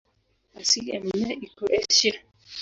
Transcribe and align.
Asili 0.59 0.89
ya 0.93 0.99
mimea 1.03 1.33
iko 1.45 1.63
Asia. 1.79 2.13